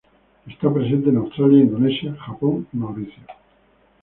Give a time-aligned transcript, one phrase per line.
[0.47, 3.21] Está presente en Australia, Indonesia, Japón y Mauricio.